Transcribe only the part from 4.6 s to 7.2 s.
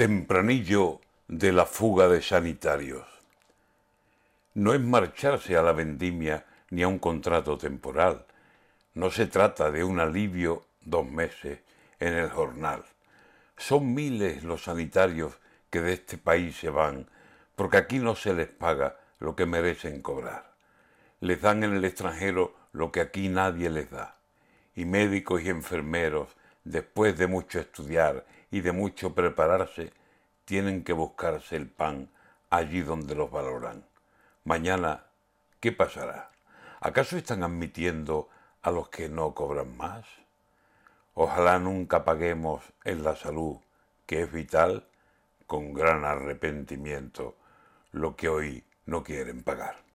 es marcharse a la vendimia ni a un